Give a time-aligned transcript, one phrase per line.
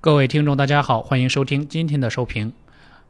[0.00, 2.52] 各位听众，大家好，欢迎收听今天的收评。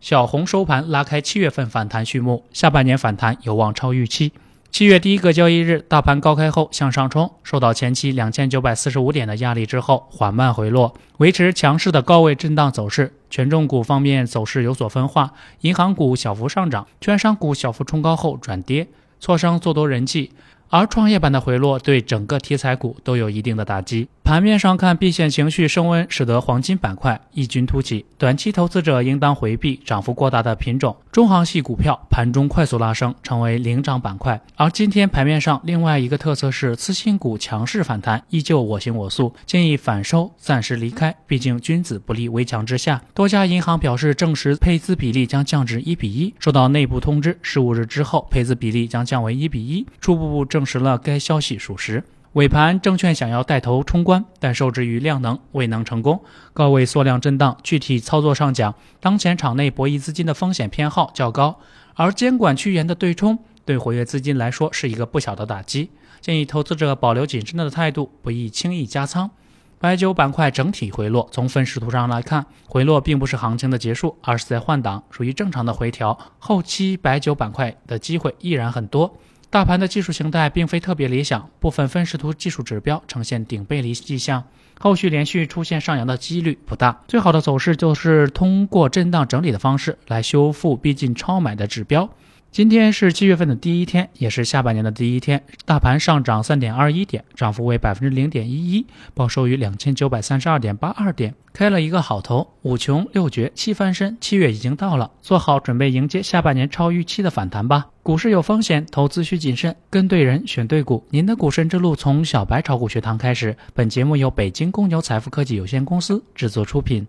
[0.00, 4.32] 小红收盘拉开七月份反弹序幕，下半年反弹有望超预期。
[4.70, 13.12] 七月第一个交易日，大盘高开后向上冲，受到前期两千九百四十五点的压力之后缓慢回落，维持强势的高位震荡走势。
[13.28, 15.32] 权重股方面走势有所分化，
[15.62, 18.86] 银行股小幅上涨，券商股小幅冲高后转跌，
[19.18, 20.30] 挫伤做多人气。
[20.68, 24.08] 而创业板的回落对整个题材股都有一定的打击。
[24.26, 28.04] 盘面上看，避险情绪升温，使得黄金板块异军突起。
[28.18, 30.96] 短期投资者应当回避涨幅过大的品种。
[31.12, 34.40] 中航系股票盘中快速拉升，成为领涨板块。
[34.56, 41.14] 而今天盘面上另外一个特色是次新股强势反弹，依旧我行我素，建议反收，暂时离开。
[41.28, 43.00] 毕竟君子不立危墙之下。
[43.14, 46.34] 多家银行表示，证实配资比例将降至一比一。
[46.40, 52.02] 收到内部通知，十五日之后配资比例将降为一比一，初步证实了该消息属实。
[52.36, 56.22] 尾盘，证券想要带头冲关，但受制于量能未能成功，
[56.52, 57.56] 高位缩量震荡。
[57.62, 61.58] 具体操作上讲，当前场内博弈资金的风险偏好较高，
[61.94, 65.88] 而监管趋严的对冲对活跃资金来说是一个不小的打击。
[66.20, 69.30] 建议投资者保留谨慎的态度，不宜轻易加仓。
[69.78, 76.18] 白酒板块整体回落，从分时图上来看，回落并不是行情的结束，而是在换挡，属于正常的回调。
[76.38, 79.16] 后期白酒板块的机会依然很多。
[79.48, 84.44] 大盘的技术形态并非特别理想，部分分时图技术指标呈现顶背离迹象，
[84.78, 87.02] 后续连续出现上扬的几率不大。
[87.06, 92.10] 最好的走势就是通过震荡整理的方式来修复逼近超买的指标。
[92.56, 95.44] 今天是七月份的第一天，也是下半年的第一天。
[95.66, 102.54] 大盘上涨三点二一点，涨幅为百分之零点一一，报收于两千九百三十二点八二点，开了一个好头。
[102.62, 107.88] 五穷六绝七翻身，七月已经到了，做好准备迎接下半年超预期的反弹吧。
[108.02, 111.04] 股市有风险，投资需谨慎，跟对人，选对股。
[111.10, 113.54] 您的股神之路从小白炒股学堂开始。
[113.74, 117.06] 本节目由北京公牛财富科技有限公司制作出品。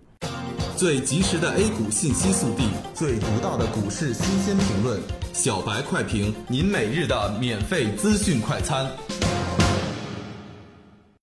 [0.77, 5.01] 最及时的 A 股信息速递，最独到的股市新鲜评论，
[5.33, 8.87] 小白快评，您每日的免费资讯快餐。